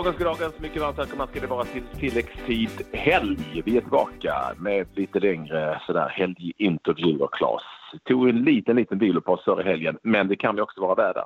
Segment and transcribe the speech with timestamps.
[0.00, 0.60] Goddagens, goddagens.
[0.60, 3.62] Mycket varmt välkomna ska det vara till tilläggstid helg.
[3.64, 7.62] Vi är tillbaka med lite längre sådär helgintervjuer, Claes.
[8.04, 11.24] Tog en liten, liten vilopaus före helgen, men det kan vi också vara värda.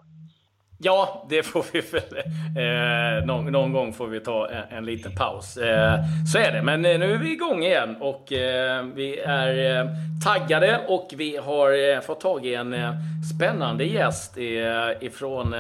[0.79, 2.03] Ja, det får vi väl.
[2.57, 5.57] Eh, någon, någon, gång får vi ta en, en liten paus.
[5.57, 5.99] Eh,
[6.33, 6.63] så är det.
[6.63, 9.87] Men eh, nu är vi igång igen och eh, vi är eh,
[10.25, 12.93] taggade och vi har eh, fått tag i en eh,
[13.35, 15.55] spännande gäst eh, ifrån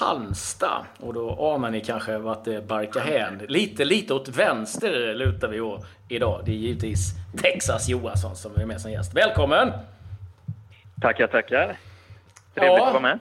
[0.00, 0.84] Halmstad.
[1.00, 3.38] Och då anar ni kanske vart det barkar hän.
[3.48, 5.78] Lite, lite åt vänster lutar vi å
[6.08, 6.42] idag.
[6.44, 9.16] Det är givetvis Texas Johansson som är med som gäst.
[9.16, 9.68] Välkommen!
[11.00, 11.76] Tackar, tackar.
[12.54, 12.86] Trevligt ja.
[12.86, 13.18] att vara med.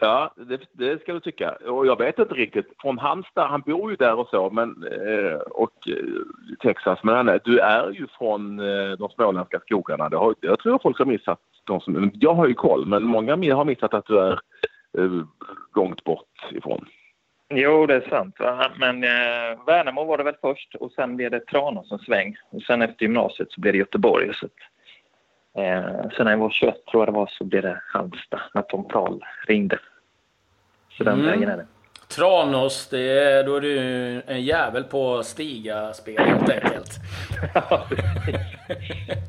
[0.00, 1.50] Ja, det, det, ska du tycka.
[1.50, 2.66] Och jag vet inte riktigt.
[2.82, 6.98] Från Halmstad, han bor ju där och så, men, eh, och eh, Texas.
[7.02, 10.08] Men han, du är ju från eh, de småländska skogarna.
[10.08, 11.38] Det har, jag tror folk har missat.
[11.64, 14.40] De som, jag har ju koll, men många har missat att du är
[15.76, 16.86] långt bort ifrån.
[17.54, 18.36] Jo, det är sant.
[18.38, 18.70] Va?
[18.78, 22.36] Men eh, Värnamo var det väl först och sen blev det Tranås en sväng.
[22.50, 24.34] Och sen efter gymnasiet så blev det Göteborg.
[24.34, 24.52] Så att,
[25.58, 28.62] Eh, sen när jag var 21 tror jag det var så blev det Halmstad när
[28.62, 29.78] Tom Prahl ringde.
[30.90, 31.26] Så den mm.
[31.26, 31.66] vägen är det.
[32.08, 33.78] Tranås, det är, då är du
[34.26, 37.00] en jävel på stiga-spel helt enkelt.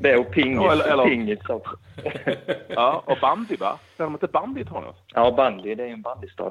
[0.00, 0.60] det och pingis.
[0.62, 1.04] Ja, eller, eller...
[1.04, 1.76] pingis också.
[2.68, 3.78] ja, och bandy va?
[3.94, 4.96] Spelar de inte bandy i Tranås?
[5.14, 5.74] Ja, bandy.
[5.74, 6.50] Det är en bandystad.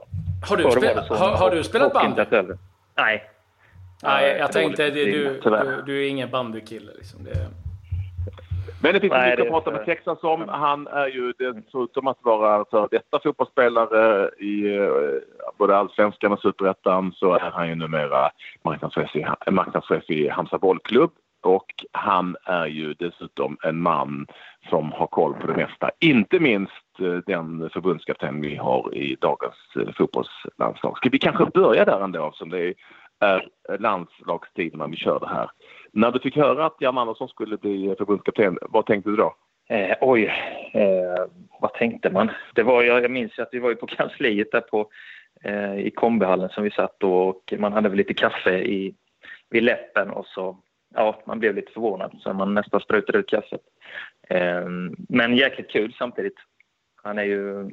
[0.49, 0.97] Har du, spel...
[0.97, 2.23] har, har du spelat bandy?
[2.97, 3.23] Nej.
[4.03, 7.23] Nej, jag tänkte du, du, du, är ingen bandykille liksom.
[7.23, 7.47] Det...
[8.81, 10.47] Men det finns Nej, mycket att prata med Texas om.
[10.47, 14.89] Han är ju dessutom att vara för detta fotbollsspelare i eh,
[15.57, 18.29] både allsvenskan och superettan så är han ju numera
[18.63, 21.11] marknadschef i, marknadschef i Halmstad bollklubb.
[21.41, 24.27] Och han är ju dessutom en man
[24.69, 25.91] som har koll på det mesta.
[25.99, 30.97] Inte minst eh, den förbundskapten vi har i dagens eh, fotbollslandslag.
[30.97, 32.73] Ska vi kanske börja där ändå som det
[33.19, 33.47] är
[33.79, 35.49] landslagstiden när vi kör det här.
[35.93, 39.35] När du fick höra att Jan Andersson skulle bli förbundskapten, vad tänkte du då?
[39.69, 40.23] Eh, oj,
[40.73, 41.25] eh,
[41.59, 42.31] vad tänkte man?
[42.55, 44.89] Det var, jag, jag minns att vi var ju på kansliet där på,
[45.43, 48.95] eh, i kombihallen som vi satt då och man hade väl lite kaffe i,
[49.49, 50.57] vid läppen och så,
[50.95, 53.61] ja, man blev lite förvånad så man nästan sprutade ut kaffet.
[54.29, 54.65] Eh,
[55.09, 56.37] men jäkligt kul samtidigt.
[57.03, 57.69] Han är ju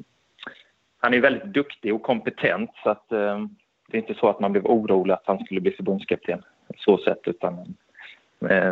[0.98, 3.46] han är väldigt duktig och kompetent så att eh,
[3.88, 6.42] det är inte så att man blev orolig att han skulle bli förbundskapten
[6.78, 7.76] så sätt utan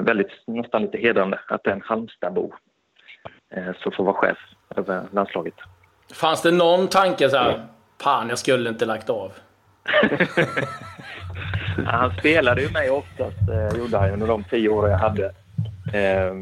[0.01, 2.53] väldigt, nästan lite hedrande att en Halmstadbo
[3.55, 4.39] eh, som får vara chef
[4.77, 5.55] över landslaget.
[6.13, 7.67] Fanns det någon tanke så här,
[8.03, 9.33] fan jag skulle inte lagt av?
[11.87, 15.25] han spelade ju mig oftast, eh, gjorde han under de tio år jag hade.
[15.93, 16.35] Eh,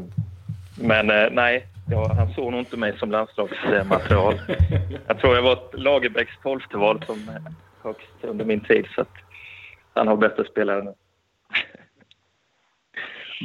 [0.79, 4.41] men eh, nej, ja, han såg nog inte mig som landslagsmaterial.
[5.07, 7.31] jag tror jag var Lagerbäcks tolfte val som
[7.83, 9.05] högst under min tid, så
[9.93, 10.93] han har bättre spelare nu.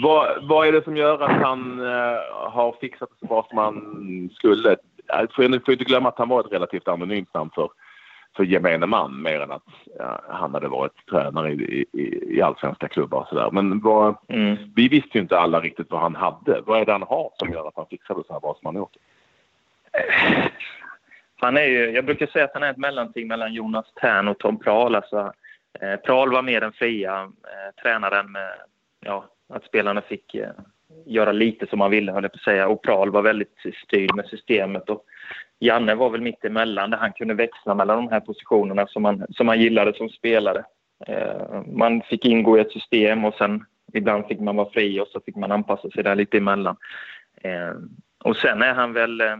[0.03, 3.59] Vad, vad är det som gör att han uh, har fixat det så bra som
[3.59, 4.76] han skulle?
[5.06, 7.70] Jag får, får inte glömma att han var ett relativt anonymt namn för,
[8.36, 9.62] för gemene man mer än att
[9.98, 13.50] ja, han hade varit tränare i, i, i allsvenska klubbar och sådär.
[13.50, 14.56] Men vad, mm.
[14.76, 16.60] vi visste ju inte alla riktigt vad han hade.
[16.66, 18.66] Vad är det han har som gör att han fixade det så här bra som
[18.66, 18.97] han gjort?
[21.41, 24.38] Han är ju, jag brukar säga att han är ett mellanting mellan Jonas Tern och
[24.38, 24.94] Tom Prahl.
[24.94, 25.32] Alltså,
[25.80, 28.50] eh, Prahl var mer den fria eh, tränaren med
[29.00, 30.50] ja, att spelarna fick eh,
[31.06, 32.69] göra lite som man ville, höll jag på att säga.
[32.69, 34.91] Och Pral var väldigt styrd med systemet.
[34.91, 35.04] Och
[35.60, 39.26] Janne var väl mitt emellan där han kunde växla mellan de här positionerna som han
[39.31, 40.64] som han gillade som spelare.
[41.06, 45.09] Eh, man fick ingå i ett system och sen ibland fick man vara fri och
[45.09, 46.76] så fick man anpassa sig där lite emellan.
[47.42, 47.75] Eh,
[48.25, 49.36] och sen är han väl eh,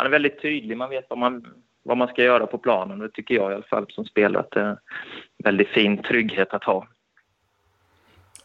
[0.00, 0.76] han är väldigt tydlig.
[0.76, 1.46] Man vet vad man,
[1.82, 2.98] vad man ska göra på planen.
[2.98, 4.76] Det tycker jag i alla fall som spelare att det är
[5.44, 6.86] väldigt fin trygghet att ha.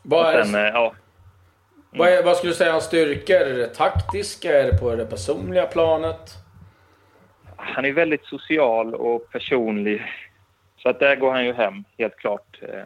[0.07, 0.93] Vad, är, sen, ja.
[1.89, 3.35] vad, är, vad skulle du säga hans styrkor?
[3.35, 4.59] Är det taktiska?
[4.59, 6.31] Är det på det personliga planet?
[7.55, 10.05] Han är väldigt social och personlig.
[10.77, 12.59] Så att där går han ju hem, helt klart.
[12.61, 12.83] Eh,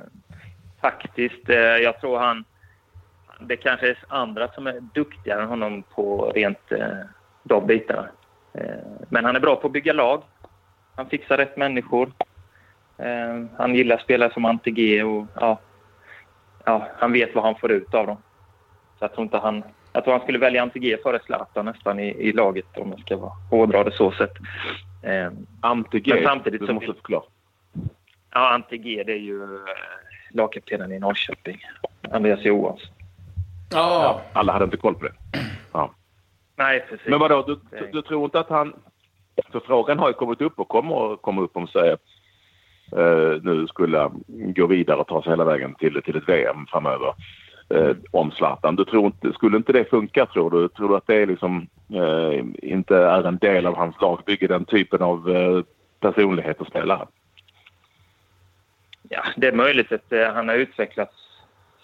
[0.82, 2.46] taktiskt, eh, jag tror han...
[3.40, 6.98] Det kanske är andra som är duktigare än honom på rent eh,
[7.44, 8.10] de bitarna.
[9.10, 10.24] men han är bra på att bygga lag.
[10.96, 12.12] Han fixar rätt människor.
[13.58, 15.60] han gillar att spela som anti-G och ja,
[16.70, 18.18] ja, han vet vad han får ut av dem.
[19.00, 19.64] Så jag tror inte han...
[19.94, 23.18] Jag tror han skulle välja Antigé före Zlatan nästan i, i laget om jag ska
[23.18, 24.34] vara, hårdra det så sett.
[25.04, 25.32] Eh,
[25.62, 26.24] Antigé?
[26.24, 27.24] Samtidigt du måste förklara.
[28.34, 29.60] Ja, Antigé det är ju eh,
[30.32, 31.58] lagkaptenen i Norrköping.
[32.12, 32.90] Andreas Johansson.
[33.74, 34.04] Ah.
[34.04, 35.14] Ja, alla hade inte koll på det.
[35.74, 35.92] Ja.
[36.56, 37.08] Nej, precis.
[37.08, 38.74] Men vadå, du, du, du tror inte att han...
[39.52, 41.98] För frågan har ju kommit upp och kommer att komma upp om säger
[42.98, 47.14] Eh, nu skulle gå vidare och ta sig hela vägen till, till ett VM framöver
[47.70, 48.76] eh, om Zlatan.
[48.76, 50.68] Du tror inte, skulle inte det funka tror du?
[50.68, 54.66] Tror du att det är liksom, eh, inte är en del av hans lagbygge, den
[54.66, 55.64] typen av eh,
[56.00, 57.08] personlighet och spelare?
[59.10, 61.14] Ja, det är möjligt att eh, han har utvecklats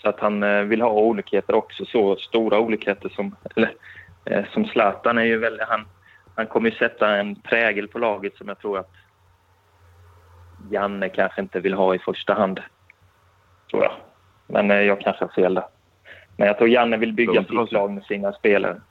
[0.01, 1.85] så att han eh, vill ha olikheter också.
[1.85, 3.73] Så stora olikheter som, eller,
[4.25, 5.67] eh, som Zlatan är ju väldigt...
[5.67, 5.85] Han,
[6.35, 8.91] han kommer ju sätta en prägel på laget som jag tror att
[10.71, 12.59] Janne kanske inte vill ha i första hand.
[13.71, 13.91] Tror jag.
[14.47, 15.65] Men eh, jag kanske har fel där.
[16.37, 18.81] Men jag tror Janne vill bygga sitt lag med sina spelare.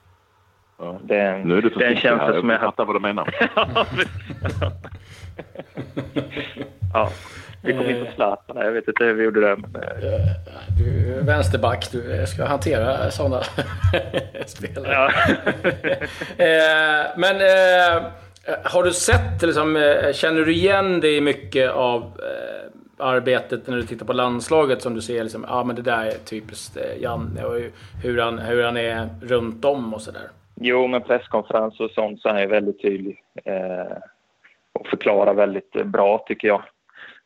[0.77, 0.99] Ja.
[1.03, 2.55] Det, nu är du det är en känsla som jag...
[2.55, 3.35] Jag fattar vad du menar.
[6.93, 7.09] ja.
[7.61, 8.57] Vi kom in på Zlatan.
[8.57, 9.55] Jag vet inte hur vi gjorde det.
[10.77, 11.91] Du är vänsterback.
[11.91, 13.41] Du ska hantera sådana
[14.45, 15.11] spelare.
[16.37, 18.03] Eh, men eh,
[18.47, 23.77] Eh, har du sett, liksom, eh, känner du igen dig mycket av eh, arbetet när
[23.77, 27.43] du tittar på landslaget som du ser liksom, ja men det där är typiskt Janne
[27.43, 27.61] och
[28.03, 30.29] hur han, hur han är runt om och sådär?
[30.55, 33.97] Jo, men presskonferens och sånt så är han väldigt tydlig eh,
[34.73, 36.63] och förklarar väldigt bra tycker jag.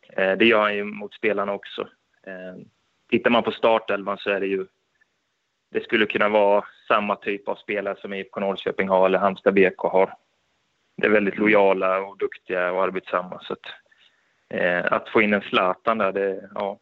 [0.09, 1.81] Eh, det gör han ju mot spelarna också.
[2.23, 2.63] Eh,
[3.09, 4.65] tittar man på startelvan så är det ju...
[5.71, 9.79] Det skulle kunna vara samma typ av spelare som IFK Norrköping har eller Halmstad BK
[9.79, 10.13] har.
[11.01, 13.39] Är väldigt lojala och duktiga och arbetsamma.
[13.43, 13.65] Så att,
[14.49, 16.79] eh, att få in en Zlatan där, det, ja.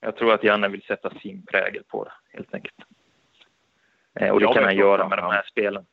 [0.00, 2.76] Jag tror att Janne vill sätta sin prägel på det, helt enkelt.
[4.20, 5.86] Eh, och det kan han göra med de här spelen.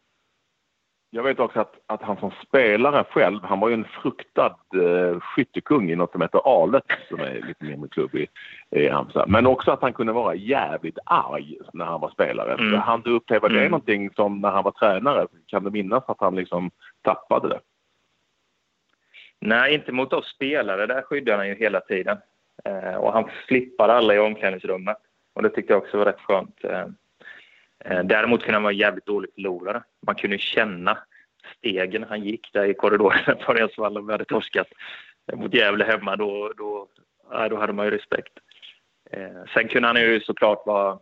[1.16, 5.20] Jag vet också att, att han som spelare själv, han var ju en fruktad eh,
[5.20, 8.28] skyttekung i något som heter Alet som är lite mindre klubb i,
[8.72, 9.30] i Halmstad.
[9.30, 12.54] Men också att han kunde vara jävligt arg när han var spelare.
[12.54, 12.80] Mm.
[12.80, 13.72] Han du uppleva det mm.
[13.72, 15.28] någonting som när han var tränare?
[15.48, 16.72] Kan du minnas att han liksom
[17.02, 17.60] tappade det?
[19.40, 20.86] Nej, inte mot oss spelare.
[20.86, 22.18] Där skyddade han ju hela tiden.
[22.66, 24.98] Eh, och han flippade alla i omklädningsrummet.
[25.34, 26.64] Och det tyckte jag också var rätt skönt.
[26.64, 26.86] Eh,
[27.84, 29.84] däremot kunde han vara jävligt dålig förlorare.
[30.06, 30.98] Man kunde känna
[31.58, 34.68] stegen han gick där i korridoren på Rensvall om vi hade torskat
[35.34, 36.16] mot Gävle hemma.
[36.16, 36.88] Då, då,
[37.50, 38.34] då hade man ju respekt.
[39.12, 41.00] Eh, sen kunde han ju såklart vara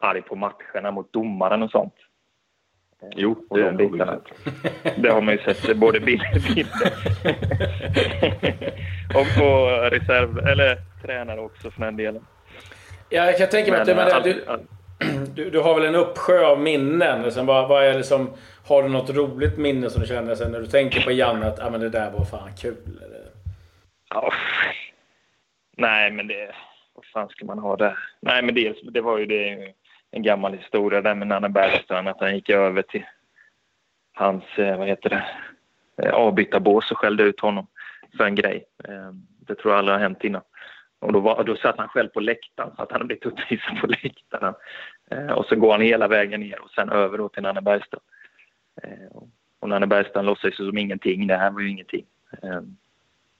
[0.00, 1.94] arg på matcherna mot domaren och sånt.
[3.02, 4.20] Eh, jo, och det, de bitarna.
[4.96, 6.36] det har man ju sett både bilder,
[9.14, 12.26] och på reserv, eller tränare också för den delen.
[13.08, 14.44] Ja, jag kan tänka mig att du, men, du,
[15.34, 17.22] du, du, har väl en uppsjö av minnen.
[17.22, 18.30] Liksom, vad, vad är liksom,
[18.66, 21.60] har du något roligt minne som du känner sen när du tänker på Janne att
[21.60, 23.00] ah, men det där var fan kul?
[23.04, 23.28] Eller?
[24.14, 24.34] Oh.
[25.76, 26.54] Nej, men det...
[26.94, 27.98] Vad fan ska man ha där?
[28.20, 29.72] Nej, men dels, det var ju det,
[30.10, 32.08] en gammal historia där med Nanne Bergstrand.
[32.08, 33.04] Att han gick över till
[34.14, 35.24] hans, eh, vad heter det,
[36.02, 37.66] eh, avbytarbås och skällde ut honom
[38.16, 38.64] för en grej.
[38.88, 39.12] Eh,
[39.46, 40.42] det tror jag aldrig har hänt innan.
[41.02, 43.80] Och då, var, då satt han själv på läktaren, så att han hade blivit uppvisad
[43.80, 44.54] på läktaren.
[45.10, 48.02] Eh, och så går han hela vägen ner och sen över då till Nanne Bergstrand.
[48.82, 49.22] Eh,
[49.60, 51.26] och Nanne Bergstrand låtsades som ingenting.
[51.26, 52.06] Det här var ju ingenting.
[52.42, 52.60] Eh,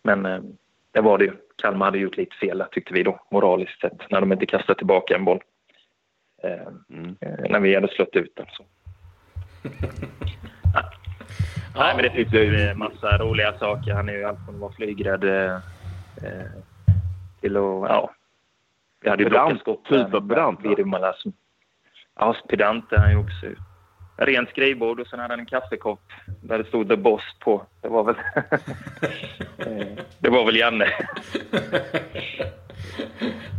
[0.02, 0.40] men eh,
[0.92, 1.32] det var det ju.
[1.62, 5.14] Kalmar hade gjort lite fel tyckte vi då, moraliskt sett, när de inte kastade tillbaka
[5.14, 5.42] en boll.
[6.42, 7.16] Eh, mm.
[7.20, 8.46] Eh, när vi hade slått ut den.
[8.50, 8.64] Så.
[10.74, 10.92] ja.
[11.76, 13.92] Nej, men det finns ju massa roliga saker.
[13.92, 15.24] Han är ju allt från att vara flygrädd
[17.42, 18.10] till att, ja.
[19.00, 20.60] Vi hade ju pedant, skott superpedant.
[22.18, 23.46] Ja, pedant är han ju också.
[24.16, 26.00] Rent skrivbord och sen hade han en kaffekopp
[26.42, 27.66] där det stod The Boss på.
[27.80, 28.14] Det var väl,
[30.18, 30.86] det var väl Janne.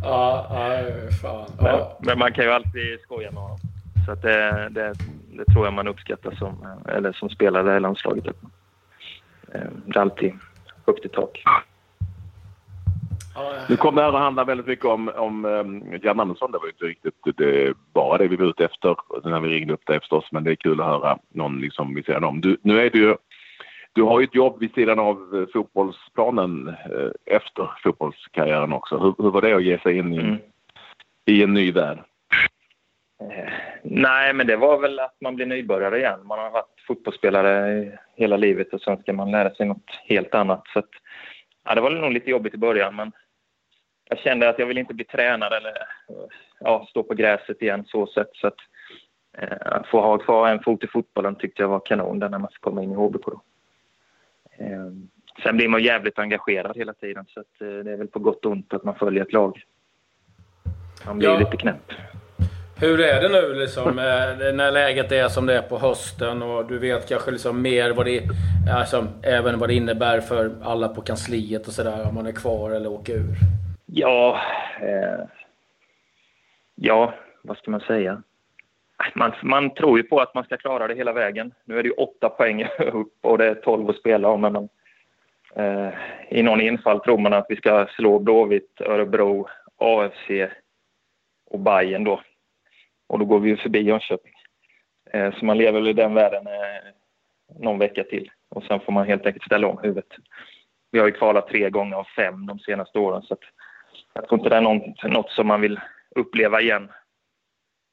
[0.03, 0.77] ja, ja,
[1.21, 1.49] fan.
[1.61, 3.57] Men, men, man kan ju alltid skoja med honom.
[4.05, 4.93] Så att det, det,
[5.33, 8.25] det, tror jag man uppskattar som, eller som spelare i landslaget.
[9.85, 10.33] Det är alltid
[10.85, 11.43] högt i tak.
[13.69, 16.51] Nu kommer det här att handla väldigt mycket om, om um, Jan Andersson.
[16.51, 19.73] Det var ju inte riktigt det, bara det vi var ute efter när vi ringde
[19.73, 20.25] upp dig förstås.
[20.31, 22.41] Men det är kul att höra någon liksom vid sidan om.
[22.41, 23.17] Du, nu är du
[23.93, 28.97] du har ju ett jobb vid sidan av eh, fotbollsplanen eh, efter fotbollskarriären också.
[28.97, 30.37] Hur, hur, var det att ge sig in i, mm.
[31.25, 31.97] i en ny värld?
[33.21, 36.19] Eh, nej, men det var väl att man blir nybörjare igen.
[36.23, 37.85] Man har varit fotbollsspelare
[38.15, 40.63] hela livet och sen ska man lära sig något helt annat.
[40.73, 40.89] Så att,
[41.65, 43.11] ja, det var nog lite jobbigt i början, men
[44.09, 45.73] jag kände att jag ville inte bli tränare eller
[46.59, 48.29] ja, stå på gräset igen så sätt.
[48.33, 48.57] Så att,
[49.37, 52.51] eh, få ha kvar en fot i fotbollen tyckte jag var kanon där när man
[52.51, 53.25] ska komma in i HBK.
[53.25, 53.41] Då.
[54.57, 54.91] Eh,
[55.43, 58.45] sen blir man jävligt engagerad hela tiden så att, eh, det är väl på gott
[58.45, 59.61] och ont att man följer ett lag.
[61.05, 61.39] Man blir ja.
[61.39, 61.91] lite knäpp.
[62.79, 66.65] Hur är det nu liksom, eh, när läget är som det är på hösten och
[66.65, 68.23] du vet kanske liksom mer vad det,
[68.71, 72.71] alltså, även vad det innebär för alla på kansliet och sådär, om man är kvar
[72.71, 73.62] eller åker ur?
[73.95, 74.41] Ja,
[74.81, 75.25] eh,
[76.75, 78.23] ja, vad ska man säga?
[79.15, 81.53] Man, man tror ju på att man ska klara det hela vägen.
[81.65, 84.41] Nu är det ju åtta poäng upp och det är tolv att spela om.
[84.41, 84.69] Men man,
[85.55, 85.93] eh,
[86.29, 89.47] I någon infall tror man att vi ska slå Blåvitt, Örebro,
[89.77, 90.51] AFC
[91.45, 92.21] och Bayern då.
[93.07, 94.33] Och då går vi ju förbi Jönköping.
[95.11, 96.91] Eh, så man lever väl i den världen eh,
[97.59, 98.31] någon vecka till.
[98.49, 100.13] Och sen får man helt enkelt ställa om huvudet.
[100.91, 103.21] Vi har ju kvalat tre gånger av fem de senaste åren.
[103.21, 103.43] Så att
[104.13, 105.79] jag tror inte det är något, något som man vill
[106.15, 106.91] uppleva igen.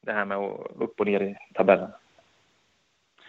[0.05, 1.91] Det här med att upp och ner i tabellen.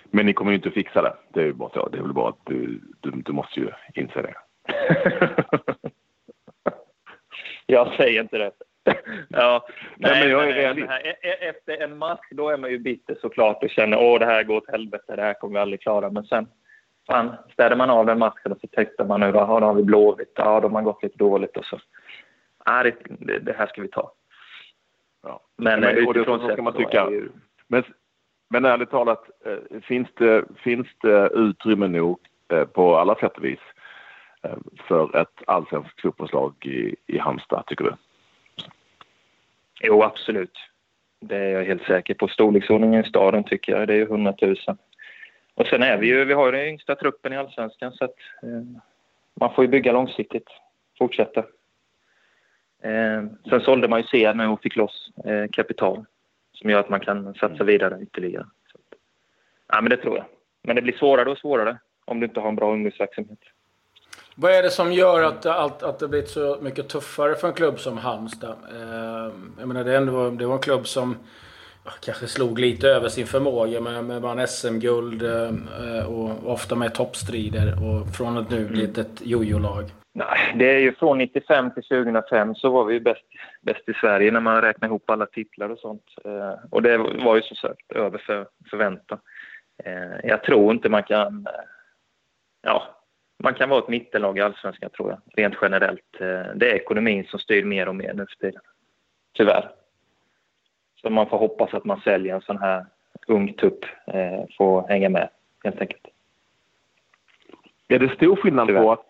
[0.05, 1.17] Men ni kommer ju inte att fixa det.
[1.29, 1.89] Det är ju bara.
[1.89, 4.35] Det är väl bara att du, du, du måste ju inse det.
[7.67, 8.53] jag säger inte det.
[9.29, 10.91] ja, nej, men jag är realist.
[11.05, 14.27] E- e- efter en match då är man ju bitter såklart och känner åh det
[14.27, 16.11] här går åt helvete, det här kommer vi aldrig klara.
[16.11, 16.47] Men sen
[17.07, 19.75] fan, städar man av den matchen och så tänkte man nu då, ja, då har
[19.75, 21.79] vi Blåvitt, ja de har gått lite dåligt och så.
[22.65, 24.13] Ja, det, det här ska vi ta.
[25.23, 25.41] Ja.
[25.57, 27.11] Men, men utifrån så ska man tycka.
[27.11, 27.29] Ju...
[27.67, 27.85] Men,
[28.51, 32.19] men ärligt talat, eh, finns det, finns det utrymme nog
[32.53, 33.61] eh, på alla sätt och vis
[34.43, 34.57] eh,
[34.89, 37.95] för ett allsvenskt fotbollslag i, i Halmstad, tycker du?
[39.81, 40.59] Jo, absolut.
[41.21, 42.29] Det är jag helt säker på.
[42.29, 44.57] Storleksordningen i staden tycker jag, det är ju 100 000.
[45.55, 48.17] Och sen är vi ju, vi har ju den yngsta truppen i Allsvenskan så att
[48.43, 48.83] eh,
[49.35, 50.49] man får ju bygga långsiktigt,
[50.99, 51.45] fortsätta.
[52.83, 56.05] Eh, sen sålde man ju CR nu och fick loss eh, kapital
[56.53, 58.47] som gör att man kan satsa vidare ytterligare.
[58.73, 58.79] Så,
[59.69, 60.27] ja, men det tror jag.
[60.63, 63.39] Men det blir svårare och svårare om du inte har en bra ungdomsverksamhet.
[64.35, 67.55] Vad är det som gör att, att, att det blivit så mycket tuffare för en
[67.55, 68.57] klubb som Halmstad?
[68.73, 71.17] Eh, jag menar, det, ändå, det var en klubb som
[72.01, 77.73] kanske slog lite över sin förmåga med, med vann SM-guld eh, och ofta med toppstrider
[77.73, 78.85] och från att nu mm.
[78.85, 79.85] ett jojo-lag.
[80.15, 83.25] Nej, det är ju från 95 till 2005 så var vi bäst,
[83.61, 86.05] bäst i Sverige när man räknar ihop alla titlar och sånt.
[86.25, 89.19] Eh, och det var ju så sagt över för förväntan.
[89.85, 91.47] Eh, jag tror inte man kan...
[92.63, 92.83] Ja,
[93.43, 96.19] man kan vara ett mittenlag i Allsvenskan tror jag, rent generellt.
[96.55, 98.63] Det är ekonomin som styr mer och mer nu för tiden.
[99.37, 99.71] Tyvärr.
[101.03, 102.87] Så man får hoppas att man säljer en sån här
[103.27, 105.29] ung tupp, eh, får hänga med
[105.65, 106.07] helt enkelt.
[107.89, 108.83] Är det stor skillnad Tyvärr.
[108.83, 109.07] på att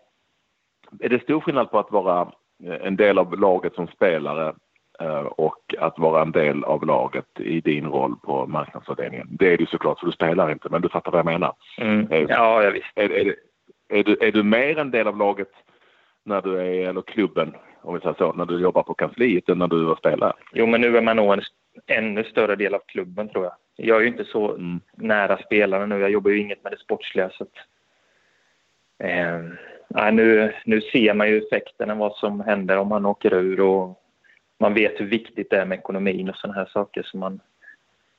[0.99, 2.31] är det stor skillnad på att vara
[2.63, 4.53] en del av laget som spelare
[4.99, 9.27] eh, och att vara en del av laget i din roll på marknadsavdelningen?
[9.31, 11.53] Det är ju såklart, för du spelar inte, men du fattar vad jag menar.
[11.77, 12.07] Mm.
[12.29, 12.91] Ja, jag visst.
[12.95, 13.35] Är, är,
[13.89, 15.51] är, du, är du mer en del av laget
[16.23, 19.57] när du är, eller klubben, om vi säger så, när du jobbar på kansliet än
[19.57, 20.33] när du var spelare?
[20.53, 21.41] Jo, men nu är man nog en
[21.87, 23.53] ännu större del av klubben tror jag.
[23.75, 24.81] Jag är ju inte så mm.
[24.91, 25.99] nära spelarna nu.
[25.99, 27.29] Jag jobbar ju inget med det sportsliga.
[27.29, 27.57] Så att,
[28.99, 29.41] eh,
[29.87, 33.99] nej, nu, nu ser man ju effekterna, vad som händer om man åker ur och
[34.59, 37.03] man vet hur viktigt det är med ekonomin och sådana här saker.
[37.03, 37.39] Så man,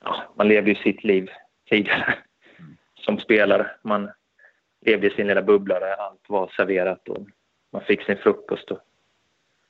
[0.03, 1.29] ja, man levde ju sitt liv
[1.69, 2.15] tidigare
[2.59, 2.77] mm.
[2.95, 3.71] som spelare.
[3.81, 4.11] Man
[4.85, 7.27] levde i sin lilla bubbla där allt var serverat och
[7.71, 8.79] man fick sin frukost och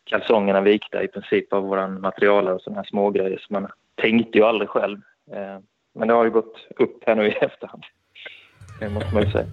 [0.04, 3.38] kalsongerna vikta i princip av våra materialare och sådana här smågrejer.
[3.48, 4.98] Så man tänkte ju aldrig själv.
[5.32, 5.60] Eh,
[5.94, 7.84] men det har ju gått upp här nu i efterhand.
[8.80, 9.46] Det måste man ju säga.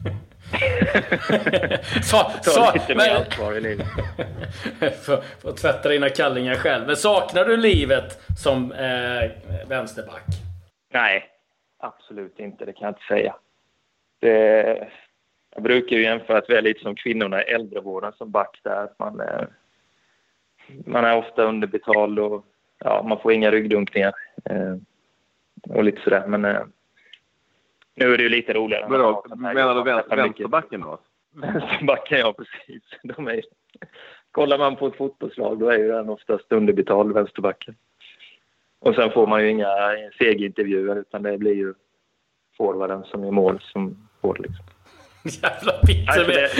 [2.02, 3.86] så, så, lite mer ansvar i livet.
[4.78, 6.86] för, för att tvätta dina kallingar själv.
[6.86, 9.30] Men saknar du livet som eh,
[9.68, 10.24] vänsterback?
[10.92, 11.24] Nej,
[11.78, 12.64] absolut inte.
[12.64, 13.34] Det kan jag inte säga.
[14.20, 14.88] Det,
[15.54, 18.88] jag brukar ju jämföra att vi är lite som kvinnorna i äldrevården som back där.
[18.98, 19.44] Man, eh,
[20.86, 22.44] man är ofta underbetald och
[22.84, 24.12] ja, man får inga ryggdunkningar.
[24.44, 24.76] Eh,
[25.68, 26.26] och lite sådär.
[26.26, 26.62] Men eh,
[27.94, 28.88] nu är det ju lite roligare.
[28.88, 30.98] Men då, menar du vänster, vänsterbacken då?
[31.34, 32.82] Vänsterbacken, ja precis.
[33.02, 33.42] De är,
[34.30, 37.74] kollar man på ett fotbollslag då är ju den oftast underbetald, vänsterbacken.
[38.78, 39.68] Och sen får man ju inga
[40.18, 41.74] segerintervjuer utan det blir ju
[42.56, 44.64] forwarden som är mål som får liksom.
[45.42, 46.50] Jävla bitter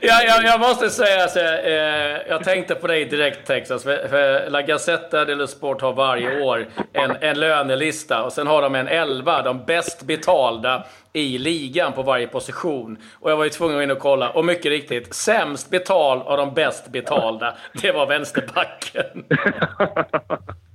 [0.00, 3.82] ja, jag, jag måste säga så eh, Jag tänkte på dig direkt Texas.
[3.82, 8.22] För, för La Gazzetta dello Sport har varje år en, en lönelista.
[8.22, 12.98] Och sen har de en elva, de bäst betalda i ligan på varje position.
[13.20, 14.30] Och jag var ju tvungen att gå in och kolla.
[14.30, 19.24] Och mycket riktigt, sämst betald av de bäst betalda, det var vänsterbacken.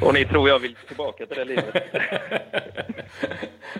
[0.00, 1.84] Och ni tror jag vill tillbaka till det livet?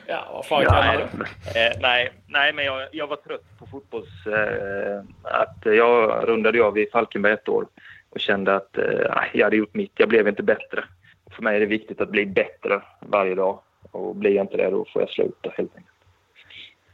[0.06, 1.08] ja, vad fan kan nej,
[1.54, 4.26] eh, nej, nej, men jag, jag var trött på fotbolls...
[4.26, 7.66] Eh, att jag rundade av i Falkenberg ett år
[8.10, 8.84] och kände att eh,
[9.32, 9.92] jag hade gjort mitt.
[9.94, 10.84] Jag blev inte bättre.
[11.30, 13.58] För mig är det viktigt att bli bättre varje dag.
[13.90, 15.94] Och blir jag inte det, då får jag sluta helt enkelt.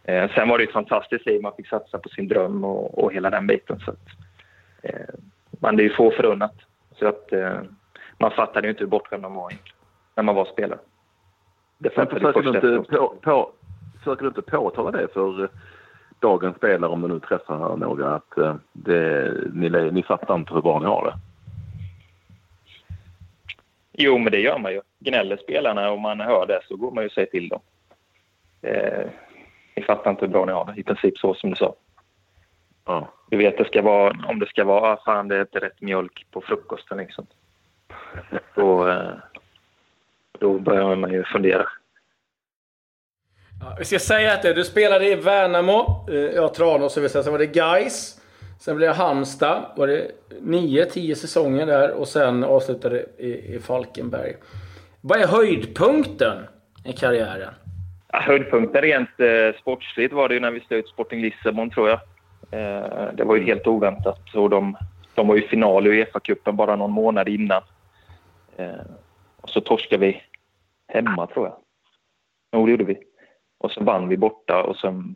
[0.05, 1.43] Eh, sen var det ett fantastiskt liv.
[1.43, 3.81] Man fick satsa på sin dröm och, och hela den biten.
[3.81, 4.07] Så att,
[4.83, 6.55] eh, det är ju få förunnat.
[6.99, 7.61] Så att eh,
[8.21, 9.53] man fattade ju inte hur bortskämd man var
[10.15, 10.79] när man var spelare.
[11.79, 13.51] Det men försöker, du inte på, på,
[13.99, 15.49] försöker du inte påtala det för
[16.19, 20.63] dagens spelare, om du nu träffar några, att eh, det, ni, ni fattar inte hur
[20.63, 21.15] bra ni har det?
[23.93, 24.81] Jo, men det gör man ju.
[24.99, 27.61] Gnäller spelarna och man hör det så går man ju och säger till dem.
[28.63, 29.07] Eh,
[29.77, 30.81] ni fattar inte hur bra ni har det.
[30.81, 31.75] I princip så som du sa.
[32.85, 33.09] Ja.
[33.31, 36.27] Du vet, det ska vara, om det ska vara, fan det är inte rätt mjölk
[36.31, 37.27] på frukosten liksom.
[38.55, 39.13] Då, eh,
[40.39, 41.67] då börjar man ju fundera.
[43.61, 47.23] Ja, vi ska säga att du spelade i Värnamo, eh, ja Tranås så vill säga.
[47.23, 48.21] Sen var det Gais.
[48.61, 49.65] Sen blev det Halmstad.
[49.77, 54.35] Var det 9-10 säsonger där och sen avslutade i, i Falkenberg.
[55.01, 56.39] Vad är höjdpunkten
[56.85, 57.55] i karriären?
[58.13, 61.89] Ja, höjdpunkten rent eh, sportsligt var det ju när vi slog ut Sporting Lissabon tror
[61.89, 62.01] jag.
[62.51, 64.35] Eh, det var ju helt oväntat.
[64.35, 64.77] Och de,
[65.15, 67.63] de var ju final i Uefa-cupen bara någon månad innan.
[68.61, 68.81] Eh,
[69.37, 70.23] och så torskade vi
[70.89, 71.57] hemma tror jag.
[72.53, 73.03] Jo, det gjorde vi.
[73.59, 75.15] Och så vann vi borta och sen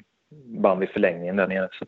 [0.59, 1.69] vann vi förlängningen där nere.
[1.73, 1.87] Så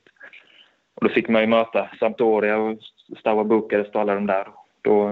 [0.96, 2.78] och då fick man ju möta Sampdoria och
[3.18, 4.48] Staua Bukarest och alla de där.
[4.82, 5.08] Då,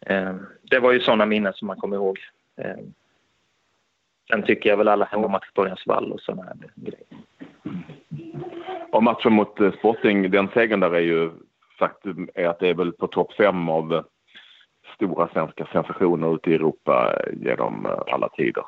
[0.00, 2.18] eh, det var ju sådana minnen som man kommer ihåg.
[2.56, 2.76] Eh,
[4.30, 7.06] sen tycker jag väl alla hemmamatcher på Örjans vall och sådana här grejer.
[8.90, 11.30] Och matchen mot eh, Sporting, den segern där är ju
[11.78, 14.02] faktum är att det är väl på topp fem av eh,
[14.94, 18.64] stora svenska sensationer ute i Europa genom eh, alla tider.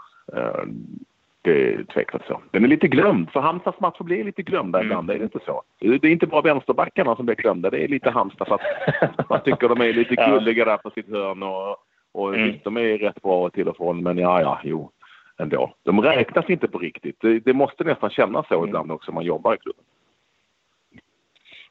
[1.43, 2.41] Det är tveklöst så.
[2.51, 4.87] Den är lite glömd, för Halmstads matcher blir lite glömda mm.
[4.87, 5.63] ibland, är det inte så?
[5.79, 9.43] Det är inte bara vänsterbackarna som blir glömda, det är lite Halmstad för att man
[9.43, 11.77] tycker de är lite gulliga där på sitt hörn och,
[12.13, 12.57] och mm.
[12.65, 14.91] de är rätt bra till och från, men ja, ja, jo,
[15.39, 15.75] ändå.
[15.83, 17.17] De räknas inte på riktigt.
[17.21, 18.69] Det, det måste nästan kännas så mm.
[18.69, 19.85] ibland också man jobbar i klubben.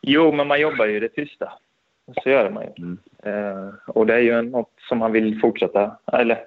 [0.01, 1.53] Jo, men man jobbar ju i det tysta.
[2.23, 2.69] Så gör man ju.
[2.77, 2.99] Mm.
[3.23, 6.45] Eh, och det är ju något som man vill fortsätta, eller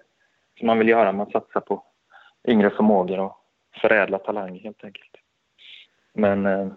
[0.58, 1.12] som man vill göra.
[1.12, 1.82] Man satsar på
[2.48, 3.36] yngre förmågor och
[3.80, 5.10] förädla talang helt enkelt.
[6.14, 6.68] Men eh,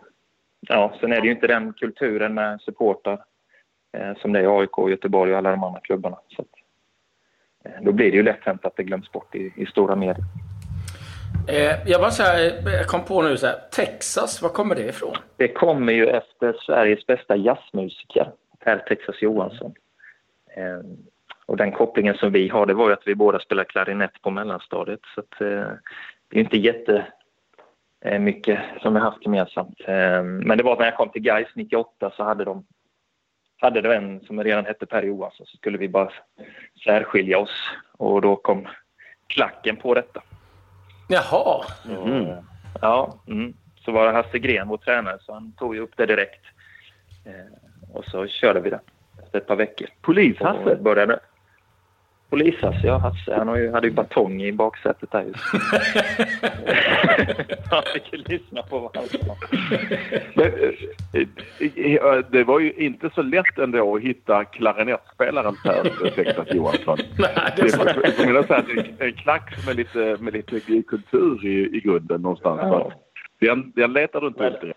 [0.59, 3.23] ja, sen är det ju inte den kulturen med supportar
[3.97, 6.17] eh, som det är i AIK, Göteborg och alla de andra klubbarna.
[6.35, 6.47] Så att,
[7.65, 10.25] eh, då blir det ju lätt hänt att det glöms bort i, i stora medier.
[11.47, 14.85] Eh, jag bara så här, jag kom på nu så här, Texas, var kommer det
[14.85, 15.15] ifrån?
[15.37, 18.31] Det kommer ju efter Sveriges bästa jazzmusiker,
[18.63, 19.73] Per Texas Johansson.
[20.55, 20.79] Eh,
[21.45, 24.31] och den kopplingen som vi har, det var ju att vi båda spelar klarinett på
[24.31, 24.99] mellanstadiet.
[25.15, 25.71] Så att, eh,
[26.27, 27.05] det är inte jätte
[28.05, 29.81] eh, mycket som vi haft gemensamt.
[29.87, 32.65] Eh, men det var när jag kom till Gais 98 så hade de
[33.61, 36.11] hade det en som redan hette Per Johansson så skulle vi bara
[36.83, 38.67] särskilja oss och då kom
[39.27, 40.23] klacken på detta.
[41.07, 41.65] Jaha.
[41.89, 42.35] Mm.
[42.81, 43.53] Ja, mm.
[43.75, 46.45] så var det Hasse Gren, vår tränare, så han tog ju upp det direkt.
[47.25, 47.57] Eh,
[47.93, 48.79] och så körde vi det
[49.23, 49.87] efter ett par veckor.
[50.01, 50.75] Polis-Hasse?
[50.75, 51.19] Började...
[52.29, 52.97] Polis-Hasse, ja.
[52.97, 53.35] Hasse.
[53.35, 55.39] Han hade ju batong i baksätet där just.
[57.71, 59.17] Han fick ju lyssna på vad han sa.
[60.33, 60.73] Men, eh,
[61.95, 66.97] eh, det var ju inte så lätt ändå att hitta klarinettspelaren Per Texas Johansson.
[67.17, 67.85] Nej, det var...
[67.85, 72.59] Jag får säga att en klack med lite, med lite kultur i, i grunden någonstans.
[72.63, 72.91] Ja.
[73.39, 74.73] Den, den letar du inte efter.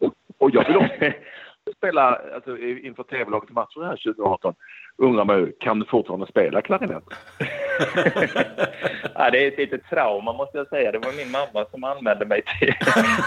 [0.00, 0.94] Och, och jag vill också
[1.76, 4.54] spela alltså, inför TV-lagets matcher här 2018
[4.98, 7.04] undrar man ju, kan du fortfarande spela klarinett?
[9.14, 10.92] ja, det är ett litet trauma måste jag säga.
[10.92, 12.74] Det var min mamma som anmälde mig till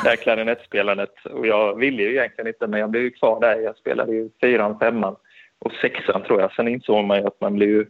[0.03, 1.25] det här klarinettspelandet.
[1.25, 3.59] Och jag ville ju egentligen inte, men jag blev ju kvar där.
[3.59, 5.15] Jag spelade ju fyran, femman
[5.59, 6.51] och sexan tror jag.
[6.51, 7.85] Sen insåg man ju att man blir ju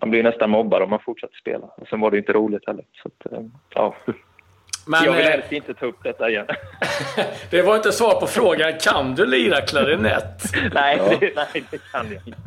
[0.00, 1.66] man blir nästan mobbad om man fortsätter spela.
[1.66, 2.84] Och sen var det inte roligt heller.
[3.02, 3.96] Så att, eh, ja.
[4.86, 6.46] Men, jag vill eh, helst inte ta upp detta igen.
[7.50, 8.72] det var inte svar på frågan.
[8.80, 10.42] Kan du lira klarinett?
[10.74, 11.16] nej, ja.
[11.20, 12.40] det, nej, det kan jag inte.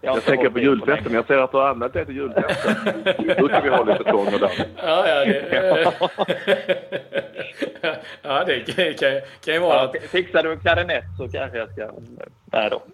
[0.00, 1.12] Jag, jag tänker på julfesten.
[1.12, 2.74] Jag ser att du har anmält dig till julfesten.
[3.38, 4.52] Då ska vi ha lite sång och dans.
[4.76, 5.92] Ja, ja, det,
[8.22, 9.90] ja, det kan, kan, kan ju vara...
[9.92, 11.90] Ja, fixar du en klarinett så kanske jag ska...
[12.44, 12.82] Nej då.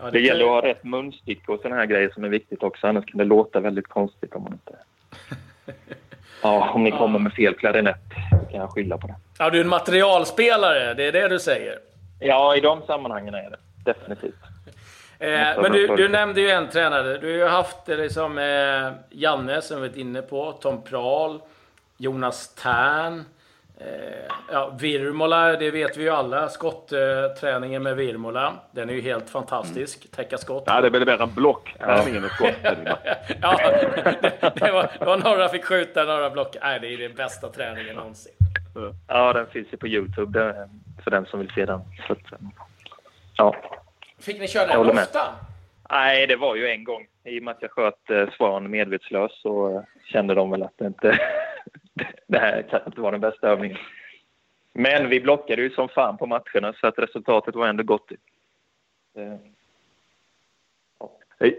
[0.00, 2.62] Ja, det, det gäller att ha rätt munstycke och sådana här grejer som är viktigt
[2.62, 2.86] också.
[2.86, 4.72] Annars kan det låta väldigt konstigt om man inte...
[6.42, 7.96] Ja, om ni kommer med fel klarinett
[8.50, 9.14] kan jag skylla på det.
[9.38, 11.78] Ja, du är en materialspelare, det är det du säger?
[12.20, 13.58] Ja, i de sammanhangen är det.
[13.84, 14.34] Definitivt.
[15.18, 17.18] Eh, men du, du, nämnde ju en tränare.
[17.18, 21.40] Du har ju haft liksom, eh, Janne, som vi varit inne på, Tom Prahl,
[21.96, 23.24] Jonas Tern.
[23.82, 26.48] Eh, ja, Virmola, det vet vi ju alla.
[26.48, 28.54] Skottträningen med Virmola.
[28.70, 30.04] Den är ju helt fantastisk.
[30.04, 30.10] Mm.
[30.10, 30.64] Täcka skott.
[30.66, 32.54] Ja, det blir mer en blockträning än skott.
[33.42, 36.56] ja, det, det, var, det var några fick skjuta, några block.
[36.62, 38.32] Nej, det är den bästa träningen någonsin.
[39.08, 40.68] Ja, den finns ju på Youtube
[41.04, 41.80] för den som vill se den.
[42.06, 42.40] Så att,
[43.36, 43.56] ja.
[44.20, 45.20] Fick ni köra den ofta?
[45.90, 47.06] Nej, det var ju en gång.
[47.24, 50.86] I och med att jag sköt eh, Svan medvetslös så kände de väl att det
[50.86, 51.18] inte
[52.26, 53.78] det här kan inte vara den bästa övningen.
[54.74, 58.12] Men vi blockade ju som fan på matcherna så att resultatet var ändå gott.
[59.16, 59.36] Eh,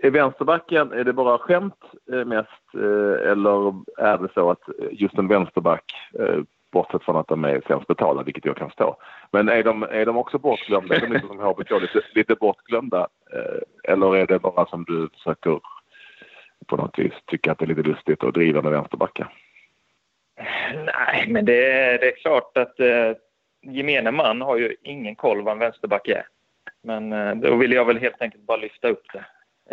[0.03, 5.17] I vänsterbacken, är det bara skämt eh, mest eh, eller är det så att just
[5.17, 6.39] en vänsterback, eh,
[6.71, 8.97] bortsett från att de är sämst betalda, vilket jag kan stå,
[9.31, 10.95] men är de, är de också bortglömda?
[10.95, 13.07] Är de inte som HBK lite, lite bortglömda?
[13.33, 15.59] Eh, eller är det bara som du försöker
[16.67, 19.42] på något vis tycka att det är lite lustigt att driva med vänsterbackar?
[20.85, 21.61] Nej, men det,
[21.97, 23.11] det är klart att eh,
[23.61, 26.27] gemene man har ju ingen koll vad en vänsterback är.
[26.81, 29.25] Men eh, då vill jag väl helt enkelt bara lyfta upp det.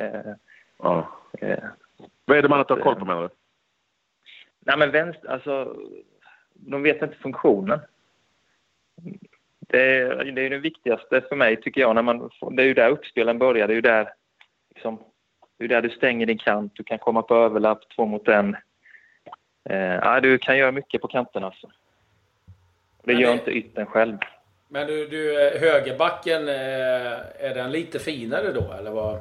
[0.02, 0.34] Eh,
[0.78, 1.08] ja.
[1.38, 1.64] Eh,
[2.24, 3.28] vad är det man inte har koll på menar du?
[4.60, 5.76] Nej, men vänster, alltså,
[6.54, 7.80] de vet inte funktionen.
[9.60, 11.94] Det är, det är det viktigaste för mig, tycker jag.
[11.94, 13.66] När man, det är ju där uppspelen börjar.
[13.66, 14.12] Det är ju där,
[14.74, 14.98] liksom,
[15.58, 16.72] det är där du stänger din kant.
[16.74, 18.56] Du kan komma på överlapp, två mot en.
[19.64, 21.46] Eh, ja, du kan göra mycket på kanterna.
[21.46, 21.70] Alltså.
[23.04, 24.18] Det gör inte yttern själv.
[24.68, 29.18] Men du, du eh, högerbacken, eh, är den lite finare då eller vad?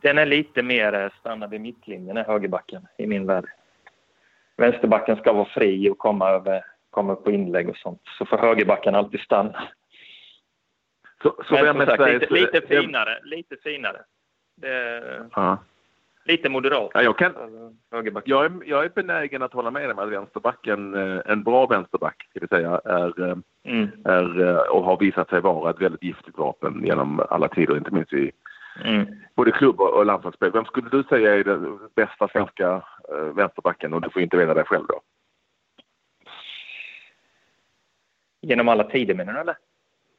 [0.00, 3.44] Den är lite mer eh, standard i mittlinjen, högerbacken, i min värld.
[4.56, 8.02] Vänsterbacken ska vara fri och komma, över, komma upp på inlägg och sånt.
[8.18, 9.68] Så får högerbacken alltid stanna.
[11.22, 13.18] Så, så Men som sagt, lite, lite finare.
[13.22, 14.00] Lite finare.
[14.56, 15.02] Det,
[15.34, 15.58] ja.
[16.26, 16.90] Lite moderat.
[16.94, 17.32] Ja, jag, kan,
[18.24, 21.66] jag, är, jag är benägen att hålla med dig med att vänsterbacken, eh, en bra
[21.66, 23.88] vänsterback, ska vi säga, är, eh, mm.
[24.04, 27.90] är eh, och har visat sig vara ett väldigt giftigt vapen genom alla tider, inte
[27.90, 28.32] minst i
[28.84, 29.06] mm.
[29.36, 30.52] både klubb och landslagsspel.
[30.52, 32.82] Vem skulle du säga är den bästa svenska
[33.34, 35.00] vänsterbacken och du får inte veta det själv då?
[38.42, 39.56] Genom alla tider menar du eller?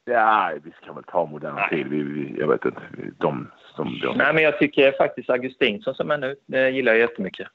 [0.09, 1.87] Ja, vi ska väl ta modern tid.
[1.87, 2.81] Vi, vi, jag vet inte.
[3.17, 3.99] De som...
[3.99, 4.17] De...
[4.17, 7.47] Nej, men jag tycker faktiskt Augustinsson som är nu, det gillar jag jättemycket.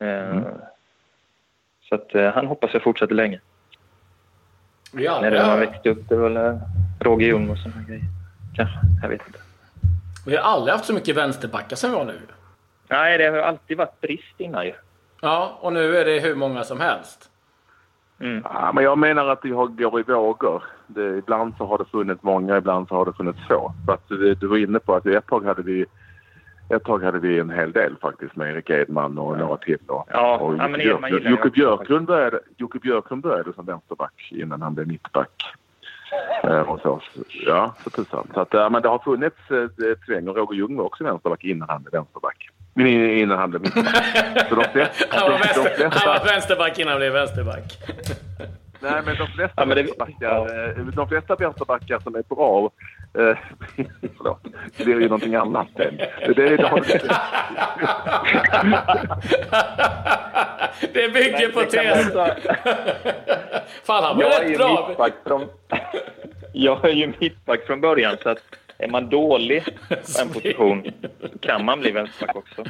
[0.00, 0.44] Eh, mm.
[1.88, 3.40] Så att eh, han hoppas jag fortsätter länge.
[4.92, 5.42] Ja, När ja.
[5.42, 6.60] han växte upp, det var väl eh,
[7.00, 8.04] Roger Ljung och sådana grejer.
[8.56, 9.38] Kanske, jag vet inte.
[10.26, 12.20] Vi har aldrig haft så mycket vänsterbackar som vi har nu.
[12.88, 14.72] Nej, det har alltid varit brist innan ju.
[15.20, 17.30] Ja, och nu är det hur många som helst.
[18.20, 18.42] Mm.
[18.44, 20.62] Ja, men jag menar att det går i vågor.
[20.86, 23.72] Det, ibland så har det funnits många, ibland så har det funnits få.
[23.86, 25.86] För att du, du var inne på att ett tag hade vi
[26.70, 29.38] ett tag hade vi en hel del faktiskt med Erik Edman och ja.
[29.38, 29.78] några till.
[29.86, 34.62] Och, ja, och Jocke, ja, Björklund, Jocke, Björklund började, Jocke Björklund började som vänsterback innan
[34.62, 35.54] han blev mittback.
[36.42, 37.00] Eh, och så.
[37.46, 38.26] Ja, tusan.
[38.34, 41.44] Så att, men det har funnits eh, ett sväng och Roger Ljung var också vänsterback
[41.44, 42.50] innan han blev vänsterback.
[42.78, 44.48] Innan han blev mittback.
[44.48, 45.98] Så de flesta, han, var vänster, de flesta...
[45.98, 47.78] han var vänsterback innan han blev vänsterback.
[48.80, 49.82] Nej, men de flesta, ja, men det...
[49.82, 50.46] vänsterbackar, ja.
[50.94, 52.70] de flesta vänsterbackar som är bra
[53.18, 53.38] eh,
[54.16, 54.44] förlåt,
[54.76, 55.68] det är ju någonting annat.
[55.76, 55.90] Det,
[56.36, 56.80] det, det, har...
[60.92, 62.12] det bygger på tes.
[63.84, 65.10] Fan, han var rätt bra.
[65.26, 65.48] Från...
[66.52, 68.38] Jag är ju mittback från början, så att
[68.78, 70.86] är man dålig på en position
[71.40, 72.64] kan man bli vänsterback också.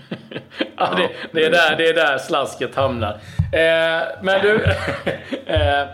[0.77, 3.13] Ja, det, det, är där, det är där slasket hamnar.
[3.53, 4.65] Eh, men du,
[5.47, 5.89] eh,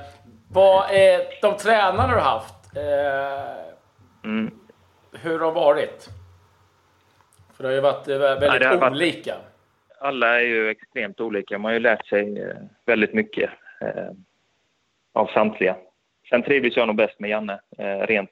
[0.51, 2.77] vad är de tränare du har haft?
[2.77, 4.51] Eh, mm.
[5.13, 6.09] Hur har de varit?
[7.57, 9.35] För det har ju varit eh, väldigt Nej, varit, olika.
[10.01, 11.59] alla är ju extremt olika.
[11.59, 13.51] Man har ju lärt sig eh, väldigt mycket
[13.81, 14.11] eh,
[15.13, 15.77] av samtliga.
[16.31, 17.61] Sen trivdes jag nog bäst med Janne,
[18.07, 18.31] rent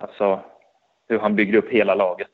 [0.00, 0.44] alltså
[1.08, 2.30] hur han byggde upp hela laget.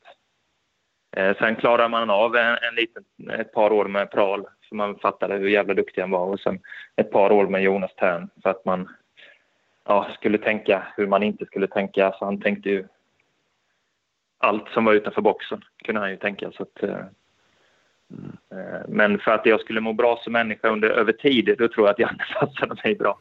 [1.17, 3.03] Eh, sen klarade man av en, en liten,
[3.39, 6.59] ett par år med Pral för man fattade hur jävla duktig han var och sen
[6.95, 8.89] ett par år med Jonas Tern för att man
[9.85, 12.11] ja, skulle tänka hur man inte skulle tänka.
[12.11, 12.87] Så han tänkte ju
[14.37, 16.51] allt som var utanför boxen kunde han ju tänka.
[16.51, 16.99] Så att, eh,
[18.51, 21.87] eh men för att jag skulle må bra som människa under, över tid, då tror
[21.87, 23.19] jag att Janne passade mig bra.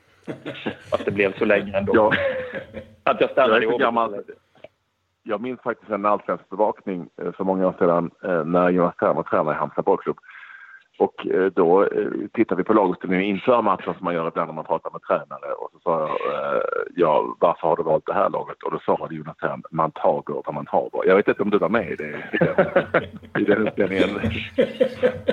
[0.92, 1.92] Att det blev så länge ändå.
[1.94, 2.12] Ja.
[3.02, 4.32] att jag stannade jag är i
[5.30, 9.16] jag minns faktiskt en allsvensk bevakning eh, för många år sedan eh, när Jonas Thern
[9.16, 10.18] var tränare i Halmstad bollklubb.
[10.98, 11.88] Och eh, då
[12.32, 15.52] tittade vi på laguppställningen inför matchen som man gör ibland när man pratar med tränare.
[15.52, 16.10] Och så sa jag,
[16.96, 18.62] ja, varför har du valt det här laget?
[18.62, 20.90] Och då svarade Jonas Thern, man tager vad man har.
[21.06, 22.66] Jag vet inte om du var med i, det, i den,
[23.42, 24.10] i den inspelningen.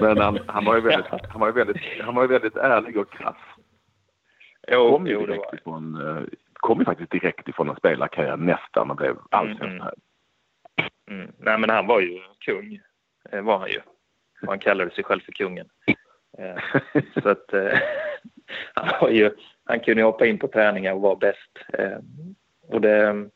[0.02, 2.98] Men han, han, var ju väldigt, han, var ju väldigt, han var ju väldigt ärlig
[2.98, 3.38] och krass.
[4.72, 5.98] Jo, kom, ju direkt ifrån,
[6.68, 11.22] kom ju faktiskt direkt ifrån en spelarkarriär nästan och blev allsvensk mm, mm.
[11.22, 11.32] mm.
[11.38, 12.80] Nej, men han var ju kung,
[13.32, 13.82] eh, var han ju.
[14.48, 15.70] Han kallade sig själv för kungen.
[16.38, 16.82] Eh,
[17.24, 17.54] så att
[18.74, 19.32] han, var ju,
[19.66, 21.52] han kunde hoppa in på träningar och vara bäst.
[22.68, 23.30] Och det,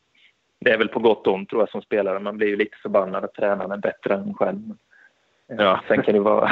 [0.58, 2.18] det är väl på gott och ont tror jag som spelare.
[2.18, 4.60] Man blir ju lite förbannad att tränaren är bättre än själv.
[5.46, 5.80] Ja.
[5.88, 6.50] Sen kan det vara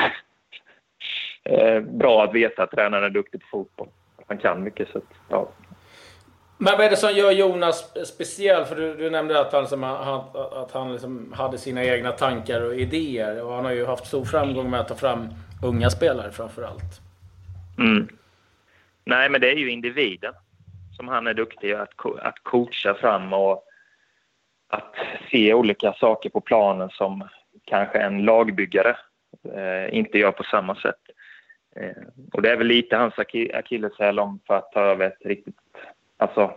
[1.80, 3.88] bra att veta att tränaren är duktig på fotboll
[4.30, 4.88] han kan mycket.
[4.88, 5.48] Så att, ja.
[6.62, 8.64] Men vad är det som gör Jonas speciell?
[8.64, 12.75] För du, du nämnde att han, liksom, att han liksom hade sina egna tankar och
[12.75, 13.42] idéer.
[13.42, 15.29] Och han har ju haft stor framgång med att ta fram
[15.62, 17.01] unga spelare framför allt.
[17.79, 18.09] Mm.
[19.05, 20.35] Nej, men det är ju individen
[20.96, 23.64] som han är duktig att, att coacha fram och
[24.68, 24.94] att
[25.31, 27.29] se olika saker på planen som
[27.64, 28.96] kanske en lagbyggare
[29.55, 31.01] eh, inte gör på samma sätt.
[31.77, 33.14] Eh, och det är väl lite hans
[33.55, 35.57] akilleshäl om för att ta över ett riktigt,
[36.20, 36.54] alltså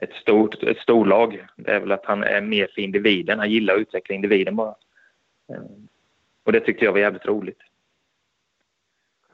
[0.00, 1.46] ett stort ett storlag.
[1.56, 3.38] Det är väl att han är mer för individen.
[3.38, 4.74] Han gillar att utveckla individen bara.
[5.48, 5.88] Ehm,
[6.44, 7.58] och det tyckte jag var jävligt roligt.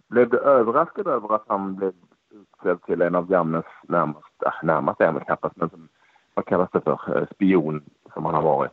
[0.09, 1.93] Blev du överraskad över att han blev
[2.31, 4.47] utsedd till en av Jannes närmaste...
[4.47, 5.89] Äh, närmast är han knappast, men som,
[6.35, 8.73] vad kallas det för, eh, spion som han har varit?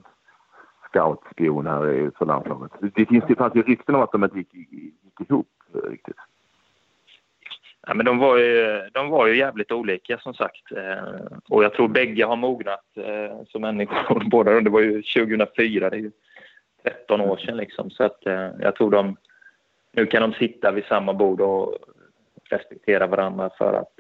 [0.90, 2.72] Scoutspion här i för landslaget.
[2.96, 6.18] Det, finns, det fanns ju rykten om att de inte gick, gick ihop eh, riktigt.
[7.88, 10.72] Ja, men de, var ju, de var ju jävligt olika som sagt.
[10.72, 14.24] Eh, och jag tror bägge har mognat eh, som människor.
[14.30, 16.12] Båda, det var ju 2004, det är ju
[16.84, 17.90] 13 år sedan liksom.
[17.90, 19.18] Så att eh, jag tror de...
[19.92, 21.78] Nu kan de sitta vid samma bord och
[22.50, 23.94] respektera varandra för att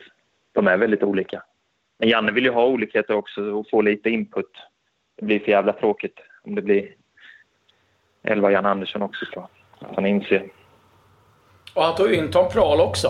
[0.51, 1.43] de är väldigt olika.
[1.99, 4.51] Men Janne vill ju ha olikheter också och få lite input.
[5.17, 6.95] Det blir för jävla tråkigt om det blir
[8.23, 9.45] elva Jan Andersson också tror
[9.79, 9.89] jag.
[9.89, 10.49] Att han inser
[11.73, 13.07] och han tog ju in Tom Prahl också.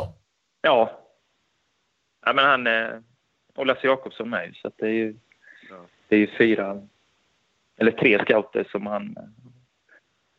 [0.62, 1.00] Ja.
[2.26, 2.68] Ja, men han...
[2.68, 2.90] Eh,
[3.56, 5.16] och Lasse Jakobsson med så det är ju...
[5.70, 5.76] Ja.
[6.08, 6.88] Det är ju fyra...
[7.78, 9.18] Eller tre scouter som han...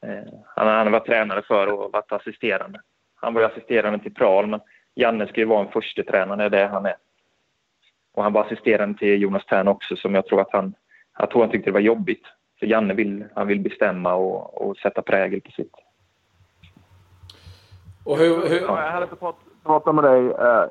[0.00, 2.80] Eh, han, han har varit tränare för och varit assisterande.
[3.14, 4.60] Han var ju assisterande till Prahl, men
[4.94, 6.96] Janne ska ju vara en första tränare, det är han är.
[8.12, 10.74] Och han var assisterande till Jonas Tern också, som jag tror att han...
[11.18, 12.26] Jag tror han tyckte det var jobbigt.
[12.58, 15.74] För Janne vill, han vill bestämma och, och sätta prägel på sitt.
[18.04, 18.60] Och hur, hur...
[18.60, 20.66] Ja, jag hade inte pratat med dig, eh,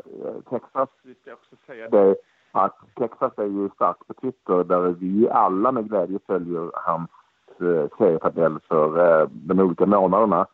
[0.49, 2.15] Texas, vi ska också säga det,
[2.51, 7.09] att Texas är ju starkt på Twitter där vi alla med glädje följer hans
[7.59, 10.47] eh, serietabell för eh, de olika månaderna.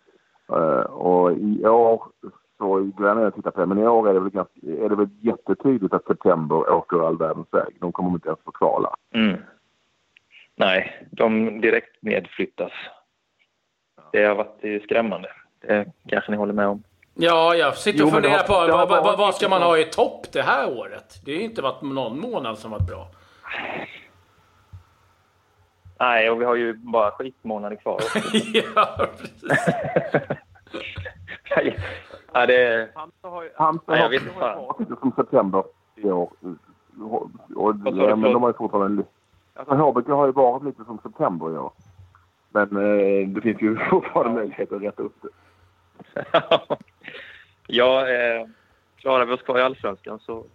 [0.49, 2.03] Eh, och i år
[2.57, 4.53] så går jag ner och tittar på det, men i år är det väl, ganska,
[4.63, 7.77] är det väl jättetydligt att september åker all världens väg.
[7.79, 8.95] De kommer inte ens få kvala.
[9.13, 9.37] Mm.
[10.55, 12.71] Nej, de direkt nedflyttas.
[14.11, 15.29] Det har varit skrämmande.
[15.61, 16.83] Det kanske ni håller med om?
[17.19, 20.41] Ja, jag sitter och funderar på vad, vad, vad ska man ha i topp det
[20.41, 21.21] här året?
[21.25, 23.07] Det har ju inte varit någon månad som varit bra.
[25.99, 28.01] Nej, och vi har ju bara skitmånader kvar
[28.53, 29.65] ja, precis.
[32.33, 32.89] ja, det...
[32.95, 33.49] Halmstad har ju
[34.39, 35.63] ja, jag som september
[35.95, 36.29] i år.
[37.55, 39.03] Och, men de har ju fortfarande...
[39.53, 41.71] Alltså HBK har ju varit lite som september i år.
[42.49, 45.29] Men eh, det finns ju fortfarande möjlighet att rätta upp det.
[47.67, 48.47] ja, eh,
[48.97, 50.45] klarar vi oss kvar i Allsvenskan så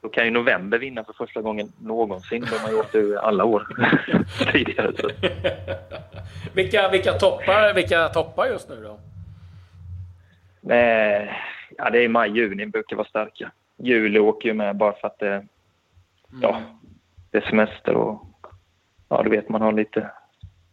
[0.00, 2.46] då kan ju november vinna för första gången någonsin.
[2.50, 3.66] De har gjort det alla år
[4.52, 4.92] tidigare.
[4.96, 5.08] Så.
[6.54, 8.98] vilka, vilka, toppar, vilka toppar just nu då?
[10.74, 11.28] Eh,
[11.76, 13.52] ja, det är maj, juni brukar vara starka.
[13.76, 15.48] Juli åker ju med bara för att det, mm.
[16.42, 16.60] ja,
[17.30, 18.26] det är semester och
[19.08, 20.10] ja, du vet man har lite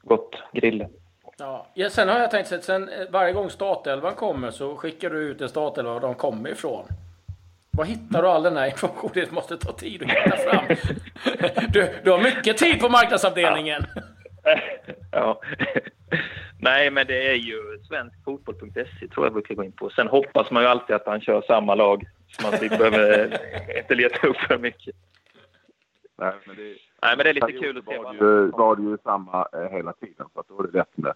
[0.01, 0.89] gott grille.
[1.37, 1.67] Ja.
[1.89, 5.41] sen har jag tänkt att sen eh, varje gång startelvan kommer så skickar du ut
[5.41, 6.85] en startelva var de kommer ifrån.
[7.71, 9.11] Var hittar du all den här informationen?
[9.13, 10.65] Det måste ta tid att hitta fram.
[11.69, 13.85] Du, du har mycket tid på marknadsavdelningen.
[14.43, 14.59] Ja.
[15.11, 15.41] ja.
[16.59, 19.89] Nej, men det är ju svenskfotboll.se tror jag brukar gå in på.
[19.89, 23.39] Sen hoppas man ju alltid att han kör samma lag så man behöver
[23.77, 24.95] inte leta upp för mycket.
[26.17, 27.97] Nej, men det, Nej, men det är lite kul att se.
[27.97, 30.27] Var det, ju, var det ju samma eh, hela tiden.
[30.33, 31.13] Så att då är det lätt med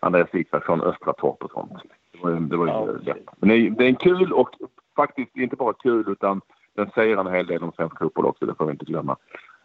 [0.00, 0.28] Andreas
[0.66, 1.72] från Östra Torp och sånt.
[2.12, 3.26] Det var, det var ja, ju lätt.
[3.36, 4.50] Men det är, det är en kul och
[4.96, 6.40] faktiskt inte bara kul utan
[6.74, 8.46] den säger en hel del om svensk fotboll också.
[8.46, 9.16] Det får vi inte glömma.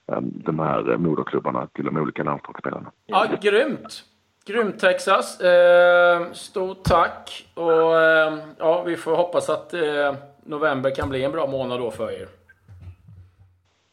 [0.05, 2.91] Um, de här uh, moderklubbarna till de olika landslagsspelarna.
[3.05, 4.03] Ja, grymt!
[4.45, 5.41] Grymt Texas!
[5.41, 7.47] Eh, stort tack!
[7.53, 11.91] Och eh, ja, vi får hoppas att eh, november kan bli en bra månad då
[11.91, 12.27] för er.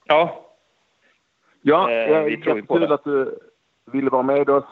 [0.04, 0.43] Ja,
[1.66, 2.94] Ja, eh, vi tror på det.
[2.94, 3.38] Att du,
[3.92, 4.64] ville vara med oss.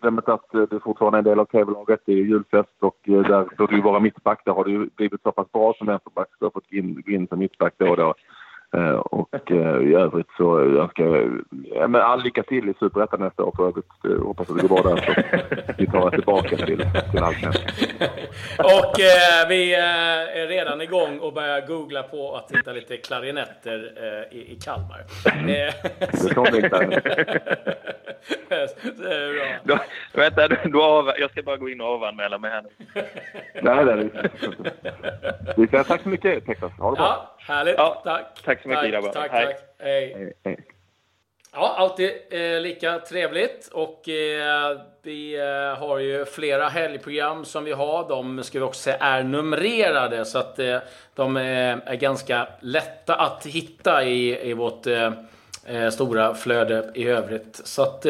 [0.00, 2.00] Glöm inte att du fortfarande är en del av TV-laget.
[2.06, 4.42] Det är julfest och där får du vara mittback.
[4.44, 6.70] Där har du blivit så pass bra som vänsterback så du har fått
[7.04, 8.14] gå in som mittback då och då.
[8.76, 13.44] Eh, och eh, i övrigt så önskar jag men all lycka till i Superettan nästa
[13.44, 13.86] år för övrigt.
[14.02, 15.14] Jag hoppas att det går bra där så
[15.78, 17.70] vi tar oss tillbaka till, till Allsvenskan.
[18.58, 24.38] och eh, vi är redan igång och börjar googla på att hitta lite klarinetter eh,
[24.38, 25.04] i, i Kalmar.
[26.28, 27.02] det kommer inte.
[29.64, 29.78] då,
[30.12, 32.70] vänta, då av, jag ska bara gå in och avanmäla mig här nu.
[33.62, 34.10] nej, nej.
[35.56, 36.72] Vi säger tack så mycket Texas.
[36.78, 37.06] Ha det bra.
[37.06, 37.74] Ja, härligt.
[37.78, 38.42] Ja, tack.
[38.44, 39.12] Tack så mycket tack, grabbar.
[39.12, 39.46] Tack, Hej.
[39.46, 39.62] tack.
[39.78, 40.34] Hej.
[40.44, 40.56] Hej.
[41.52, 47.72] Ja, alltid eh, lika trevligt och eh, vi eh, har ju flera helgprogram som vi
[47.72, 48.08] har.
[48.08, 50.78] De ska vi också säga är numrerade så att eh,
[51.14, 55.12] de är ganska lätta att hitta i, i vårt eh,
[55.66, 57.60] eh, stora flöde i övrigt.
[57.64, 58.06] Så att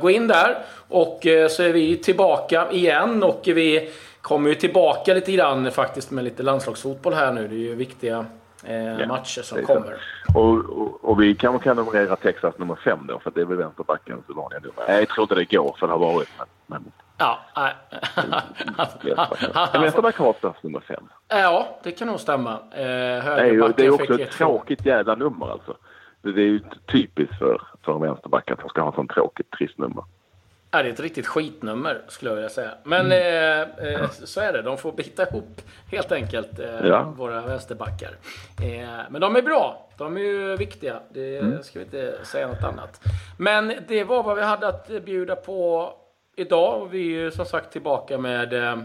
[0.00, 1.18] gå in där och
[1.50, 6.42] så är vi tillbaka igen och vi kommer ju tillbaka lite grann faktiskt med lite
[6.42, 7.48] landslagsfotboll här nu.
[7.48, 8.26] Det är ju viktiga
[8.64, 9.96] eh, matcher som kommer.
[10.34, 13.56] Och, och, och, vi kanske kan numrera Texas nummer fem då, för det är väl
[13.56, 14.84] vänsterbackens vanliga nummer.
[14.88, 16.28] Nej, jag tror inte det går, för det har varit.
[16.38, 16.92] Men, men...
[17.18, 17.74] Ja, nej.
[19.72, 21.08] En vänsterback har oftast nummer fem.
[21.28, 22.52] Ja, det kan nog stämma.
[22.52, 25.76] Eh, det, är ju, det är också ett tråkigt jävla nummer alltså.
[26.22, 26.60] Det är ju
[26.92, 30.04] typiskt för, för en vänsterback att han ska ha ett sånt tråkigt, trist nummer.
[30.72, 32.70] Ja, det är ett riktigt skitnummer skulle jag vilja säga.
[32.84, 33.68] Men mm.
[33.80, 34.62] eh, eh, så är det.
[34.62, 37.14] De får bita ihop helt enkelt, eh, ja.
[37.16, 38.10] våra vänsterbackar.
[38.62, 39.88] Eh, men de är bra.
[39.98, 41.00] De är ju viktiga.
[41.10, 41.62] Det mm.
[41.62, 43.00] ska vi inte säga något annat.
[43.36, 45.92] Men det var vad vi hade att bjuda på
[46.36, 46.82] idag.
[46.82, 48.78] Och vi är ju som sagt tillbaka med eh, eh,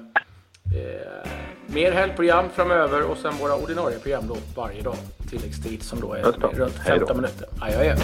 [1.67, 4.95] mer helgprogram framöver och sen våra ordinarie program då varje dag.
[5.30, 7.48] Tilläggstid som då är runt 15 minuter.
[7.60, 7.95] Adjö.